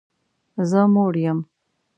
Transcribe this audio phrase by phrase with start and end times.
[0.69, 1.39] زه موړ یم